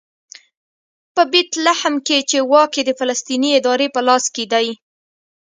[1.15, 4.67] په بیت لحم کې چې واک یې د فلسطیني ادارې په لاس کې دی.